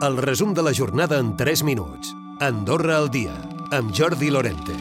El 0.00 0.16
resum 0.16 0.52
de 0.54 0.62
la 0.62 0.70
jornada 0.72 1.18
en 1.18 1.36
3 1.36 1.64
minuts. 1.64 2.14
Andorra 2.38 2.98
al 2.98 3.08
dia, 3.10 3.32
amb 3.74 3.90
Jordi 3.90 4.28
Lorente. 4.30 4.76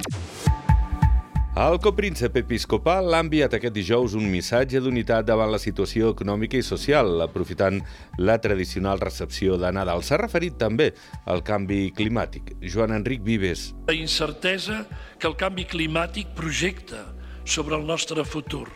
El 1.57 1.79
copríncep 1.81 2.37
episcopal 2.37 3.09
ha 3.17 3.23
enviat 3.25 3.55
aquest 3.57 3.73
dijous 3.73 4.13
un 4.13 4.27
missatge 4.29 4.77
d'unitat 4.77 5.25
davant 5.25 5.49
la 5.49 5.57
situació 5.57 6.11
econòmica 6.13 6.61
i 6.61 6.67
social, 6.67 7.09
aprofitant 7.25 7.81
la 8.21 8.37
tradicional 8.37 9.01
recepció 9.01 9.57
de 9.57 9.73
Nadal. 9.73 10.05
S'ha 10.05 10.21
referit 10.21 10.61
també 10.61 10.91
al 11.25 11.41
canvi 11.41 11.89
climàtic. 11.97 12.53
Joan 12.61 12.93
Enric 12.99 13.25
Vives. 13.25 13.71
La 13.89 13.97
incertesa 13.97 14.83
que 15.17 15.25
el 15.25 15.39
canvi 15.41 15.65
climàtic 15.65 16.37
projecta 16.37 17.07
sobre 17.43 17.73
el 17.73 17.89
nostre 17.89 18.21
futur, 18.21 18.67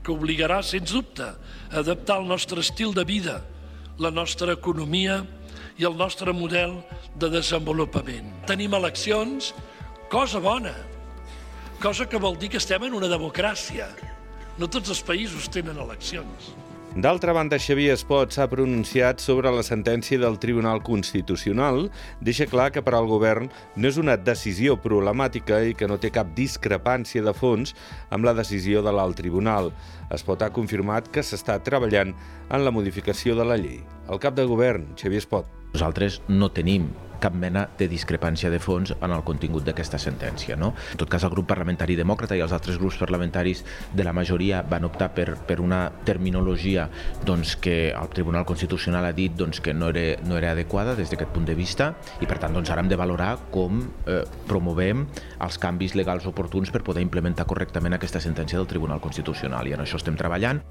que 0.00 0.16
obligarà, 0.16 0.62
sens 0.64 0.96
dubte, 0.96 1.28
a 1.28 1.78
adaptar 1.84 2.22
el 2.22 2.28
nostre 2.32 2.64
estil 2.64 2.96
de 2.96 3.04
vida, 3.04 3.42
la 3.98 4.10
nostra 4.10 4.56
economia 4.56 5.26
i 5.78 5.86
el 5.88 5.96
nostre 5.98 6.32
model 6.32 6.76
de 7.18 7.30
desenvolupament. 7.32 8.30
Tenim 8.46 8.74
eleccions, 8.78 9.52
cosa 10.10 10.42
bona, 10.42 10.74
cosa 11.82 12.06
que 12.08 12.20
vol 12.20 12.38
dir 12.38 12.52
que 12.52 12.62
estem 12.62 12.86
en 12.86 12.94
una 12.94 13.10
democràcia. 13.10 13.88
No 14.58 14.70
tots 14.70 14.92
els 14.94 15.02
països 15.02 15.50
tenen 15.50 15.80
eleccions. 15.82 16.54
D'altra 16.94 17.32
banda, 17.34 17.58
Xavier 17.58 17.96
Espot 17.96 18.30
s'ha 18.30 18.44
pronunciat 18.46 19.18
sobre 19.18 19.50
la 19.50 19.64
sentència 19.66 20.14
del 20.22 20.36
Tribunal 20.38 20.78
Constitucional. 20.86 21.88
Deixa 22.22 22.46
clar 22.46 22.68
que 22.70 22.84
per 22.86 22.94
al 22.94 23.08
govern 23.10 23.48
no 23.74 23.90
és 23.90 23.98
una 23.98 24.14
decisió 24.14 24.76
problemàtica 24.78 25.58
i 25.66 25.74
que 25.74 25.88
no 25.90 25.98
té 25.98 26.12
cap 26.14 26.30
discrepància 26.38 27.24
de 27.26 27.34
fons 27.34 27.74
amb 28.14 28.30
la 28.30 28.36
decisió 28.38 28.84
de 28.86 28.94
l'alt 28.94 29.18
tribunal. 29.18 29.72
Espot 30.14 30.46
ha 30.46 30.52
confirmat 30.54 31.10
que 31.10 31.26
s'està 31.26 31.58
treballant 31.66 32.14
en 32.46 32.62
la 32.62 32.70
modificació 32.70 33.34
de 33.34 33.50
la 33.50 33.58
llei. 33.58 33.82
El 34.06 34.22
cap 34.22 34.38
de 34.38 34.46
govern, 34.46 34.92
Xavier 34.94 35.26
Espot. 35.26 35.63
Nosaltres 35.74 36.22
no 36.30 36.52
tenim 36.54 36.92
cap 37.24 37.34
mena 37.34 37.64
de 37.78 37.88
discrepància 37.88 38.50
de 38.52 38.60
fons 38.60 38.92
en 38.94 39.12
el 39.14 39.22
contingut 39.24 39.64
d'aquesta 39.64 39.98
sentència. 40.02 40.58
No? 40.60 40.72
En 40.92 41.00
tot 41.00 41.10
cas, 41.10 41.24
el 41.24 41.32
grup 41.32 41.48
parlamentari 41.48 41.96
demòcrata 41.96 42.36
i 42.36 42.42
els 42.44 42.52
altres 42.52 42.78
grups 42.80 42.98
parlamentaris 43.00 43.64
de 43.96 44.04
la 44.04 44.12
majoria 44.16 44.60
van 44.68 44.84
optar 44.88 45.10
per, 45.16 45.38
per 45.48 45.60
una 45.64 45.86
terminologia 46.04 46.88
doncs, 47.24 47.56
que 47.56 47.76
el 47.90 48.12
Tribunal 48.12 48.44
Constitucional 48.44 49.08
ha 49.08 49.14
dit 49.16 49.34
doncs, 49.38 49.62
que 49.64 49.74
no 49.74 49.88
era, 49.94 50.20
no 50.28 50.38
era 50.40 50.52
adequada 50.52 50.96
des 50.98 51.10
d'aquest 51.12 51.32
punt 51.32 51.48
de 51.48 51.56
vista 51.56 51.94
i, 52.20 52.28
per 52.28 52.38
tant, 52.38 52.54
doncs, 52.54 52.70
ara 52.70 52.84
hem 52.84 52.92
de 52.92 53.00
valorar 53.00 53.32
com 53.54 53.82
eh, 54.06 54.22
promovem 54.50 55.06
els 55.40 55.60
canvis 55.60 55.96
legals 55.96 56.28
oportuns 56.28 56.70
per 56.74 56.84
poder 56.84 57.04
implementar 57.04 57.48
correctament 57.48 57.96
aquesta 57.96 58.20
sentència 58.20 58.60
del 58.60 58.70
Tribunal 58.70 59.00
Constitucional 59.00 59.68
i 59.68 59.78
en 59.78 59.86
això 59.86 60.00
estem 60.00 60.18
treballant. 60.20 60.62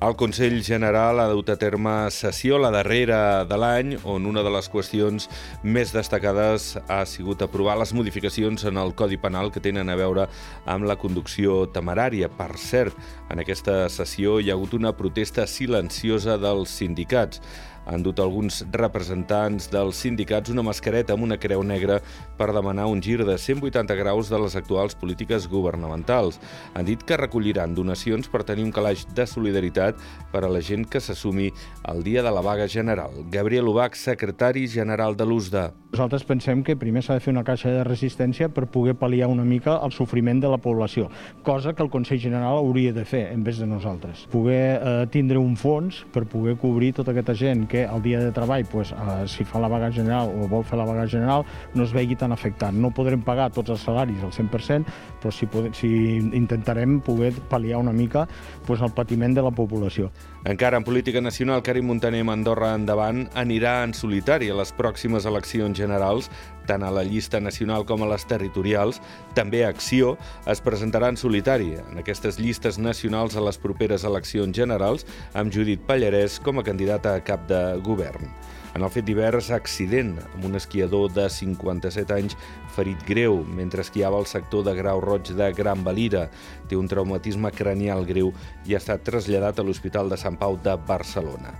El 0.00 0.14
Consell 0.14 0.60
General 0.62 1.18
ha 1.18 1.24
dut 1.26 1.48
a 1.50 1.56
terme 1.58 1.92
sessió 2.14 2.54
la 2.62 2.68
darrera 2.70 3.42
de 3.50 3.56
l'any, 3.58 3.96
on 4.06 4.28
una 4.30 4.44
de 4.46 4.52
les 4.54 4.68
qüestions 4.70 5.24
més 5.66 5.90
destacades 5.90 6.68
ha 6.86 7.00
sigut 7.02 7.42
aprovar 7.42 7.74
les 7.80 7.90
modificacions 7.98 8.62
en 8.70 8.78
el 8.78 8.94
Codi 8.94 9.18
Penal 9.18 9.50
que 9.50 9.62
tenen 9.64 9.90
a 9.90 9.96
veure 9.98 10.28
amb 10.70 10.86
la 10.86 10.94
conducció 11.02 11.64
temerària. 11.74 12.28
Per 12.30 12.52
cert, 12.62 12.94
en 13.26 13.42
aquesta 13.42 13.88
sessió 13.90 14.38
hi 14.38 14.52
ha 14.52 14.54
hagut 14.54 14.78
una 14.78 14.94
protesta 14.94 15.48
silenciosa 15.50 16.38
dels 16.38 16.78
sindicats 16.78 17.42
han 17.88 18.04
dut 18.04 18.20
alguns 18.20 18.60
representants 18.72 19.70
dels 19.72 20.02
sindicats 20.04 20.52
una 20.52 20.64
mascareta 20.66 21.14
amb 21.16 21.24
una 21.24 21.38
creu 21.40 21.64
negra 21.64 21.98
per 22.38 22.50
demanar 22.52 22.86
un 22.86 23.00
gir 23.02 23.24
de 23.24 23.38
180 23.38 23.96
graus 23.98 24.28
de 24.28 24.38
les 24.38 24.56
actuals 24.56 24.94
polítiques 24.94 25.48
governamentals. 25.48 26.38
Han 26.74 26.86
dit 26.86 27.02
que 27.02 27.16
recolliran 27.16 27.74
donacions 27.74 28.28
per 28.28 28.44
tenir 28.44 28.66
un 28.68 28.72
calaix 28.76 29.06
de 29.16 29.26
solidaritat 29.26 29.96
per 30.32 30.44
a 30.44 30.52
la 30.52 30.60
gent 30.60 30.84
que 30.86 31.00
s'assumi 31.00 31.50
el 31.88 32.04
dia 32.04 32.22
de 32.22 32.32
la 32.34 32.44
vaga 32.44 32.68
general. 32.68 33.24
Gabriel 33.32 33.68
Ubach, 33.72 33.96
secretari 33.96 34.66
general 34.68 35.16
de 35.16 35.24
l'USDA. 35.24 35.70
Nosaltres 35.88 36.26
pensem 36.28 36.60
que 36.62 36.76
primer 36.76 37.00
s'ha 37.00 37.16
de 37.16 37.22
fer 37.24 37.32
una 37.32 37.46
caixa 37.48 37.70
de 37.72 37.84
resistència 37.86 38.50
per 38.52 38.66
poder 38.68 38.92
pal·liar 39.00 39.30
una 39.32 39.46
mica 39.48 39.78
el 39.86 39.92
sofriment 39.96 40.42
de 40.42 40.50
la 40.52 40.58
població, 40.60 41.08
cosa 41.46 41.72
que 41.72 41.82
el 41.82 41.88
Consell 41.88 42.20
General 42.20 42.60
hauria 42.60 42.92
de 42.92 43.06
fer 43.08 43.22
en 43.32 43.40
vez 43.44 43.56
de 43.56 43.66
nosaltres. 43.66 44.26
Poder 44.28 44.60
eh, 44.76 45.06
tindre 45.10 45.40
un 45.40 45.56
fons 45.56 46.02
per 46.12 46.26
poder 46.28 46.58
cobrir 46.60 46.92
tota 46.98 47.14
aquesta 47.14 47.32
gent 47.32 47.64
que 47.72 47.77
el 47.84 48.02
dia 48.02 48.20
de 48.20 48.32
treball, 48.32 48.64
pues, 48.66 48.92
eh, 48.92 49.26
si 49.26 49.44
fa 49.44 49.60
la 49.60 49.68
vaga 49.68 49.90
general 49.92 50.32
o 50.32 50.48
vol 50.48 50.64
fer 50.64 50.78
la 50.78 50.86
vaga 50.88 51.06
general, 51.06 51.44
no 51.74 51.84
es 51.84 51.92
vegi 51.92 52.16
tan 52.16 52.32
afectat. 52.32 52.72
No 52.72 52.90
podrem 52.90 53.22
pagar 53.22 53.50
tots 53.52 53.70
els 53.70 53.84
salaris 53.84 54.22
al 54.24 54.32
100%, 54.32 54.86
però 55.22 55.32
si, 55.32 55.46
podem, 55.46 55.74
si 55.74 55.90
intentarem 56.18 57.00
poder 57.00 57.32
pal·liar 57.50 57.78
una 57.78 57.92
mica 57.92 58.26
pues, 58.66 58.80
el 58.80 58.92
patiment 58.92 59.34
de 59.34 59.42
la 59.42 59.50
població. 59.50 60.10
Encara 60.44 60.78
en 60.78 60.84
política 60.84 61.20
nacional, 61.20 61.62
Karim 61.62 61.88
Montaner 61.90 62.22
amb 62.22 62.32
Andorra 62.32 62.70
endavant 62.78 63.26
anirà 63.34 63.82
en 63.84 63.92
solitari 63.92 64.48
a 64.48 64.56
les 64.56 64.70
pròximes 64.72 65.26
eleccions 65.26 65.76
generals, 65.76 66.30
tant 66.68 66.84
a 66.84 66.92
la 66.92 67.02
llista 67.02 67.40
nacional 67.40 67.86
com 67.88 68.04
a 68.04 68.10
les 68.12 68.26
territorials. 68.28 69.00
També 69.34 69.64
Acció 69.66 70.14
es 70.46 70.62
presentarà 70.64 71.10
en 71.10 71.18
solitari 71.20 71.72
en 71.80 72.00
aquestes 72.02 72.38
llistes 72.38 72.78
nacionals 72.78 73.36
a 73.36 73.44
les 73.44 73.58
properes 73.58 74.04
eleccions 74.08 74.54
generals 74.54 75.06
amb 75.34 75.52
Judit 75.54 75.82
Pallarès 75.88 76.38
com 76.44 76.60
a 76.60 76.66
candidata 76.66 77.16
a 77.16 77.24
cap 77.24 77.48
de 77.50 77.62
govern. 77.84 78.30
En 78.76 78.84
el 78.84 78.92
fet 78.94 79.06
divers, 79.08 79.48
accident 79.54 80.12
amb 80.22 80.44
un 80.46 80.58
esquiador 80.58 81.08
de 81.10 81.24
57 81.32 82.14
anys 82.14 82.36
ferit 82.76 83.00
greu 83.08 83.40
mentre 83.60 83.82
esquiava 83.82 84.20
al 84.20 84.28
sector 84.30 84.62
de 84.66 84.76
Grau 84.78 85.00
Roig 85.02 85.32
de 85.38 85.48
Gran 85.56 85.82
Valira. 85.86 86.28
Té 86.68 86.78
un 86.78 86.90
traumatisme 86.90 87.50
cranial 87.56 88.06
greu 88.06 88.30
i 88.68 88.76
ha 88.76 88.82
estat 88.82 89.02
traslladat 89.08 89.58
a 89.58 89.66
l'Hospital 89.66 90.12
de 90.12 90.20
Sant 90.20 90.38
Pau 90.38 90.60
de 90.62 90.76
Barcelona. 90.88 91.56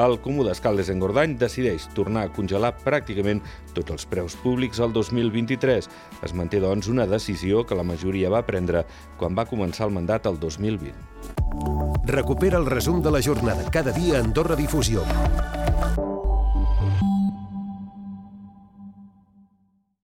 El 0.00 0.16
Comú 0.24 0.46
d'Escaldes 0.46 0.88
en 0.88 1.00
Gordany 1.02 1.34
decideix 1.36 1.84
tornar 1.92 2.22
a 2.24 2.30
congelar 2.32 2.70
pràcticament 2.80 3.42
tots 3.76 3.92
els 3.92 4.06
preus 4.08 4.36
públics 4.40 4.80
al 4.80 4.94
2023. 4.96 5.90
Es 6.24 6.34
manté, 6.36 6.62
doncs, 6.64 6.88
una 6.88 7.04
decisió 7.10 7.66
que 7.68 7.76
la 7.76 7.84
majoria 7.84 8.32
va 8.32 8.40
prendre 8.48 8.86
quan 9.20 9.36
va 9.36 9.48
començar 9.50 9.90
el 9.90 9.96
mandat 9.98 10.30
el 10.30 10.40
2020. 10.40 10.94
Recupera 12.08 12.56
el 12.56 12.70
resum 12.70 13.02
de 13.04 13.12
la 13.12 13.20
jornada 13.20 13.68
cada 13.70 13.92
dia 13.92 14.16
a 14.16 14.24
Andorra 14.24 14.56
Difusió. 14.56 15.04